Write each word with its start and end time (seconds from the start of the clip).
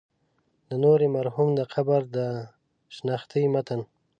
د 0.69 0.71
نوري 0.83 1.07
مرحوم 1.17 1.49
د 1.55 1.61
قبر 1.73 2.01
د 2.15 2.17
شنختې 2.95 3.43
متن. 3.53 3.81